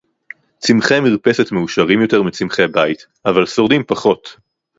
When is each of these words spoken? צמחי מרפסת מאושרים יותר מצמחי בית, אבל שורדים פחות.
צמחי 0.57 0.99
מרפסת 0.99 1.51
מאושרים 1.51 2.01
יותר 2.01 2.21
מצמחי 2.21 2.67
בית, 2.71 3.05
אבל 3.25 3.45
שורדים 3.45 3.83
פחות. 3.87 4.37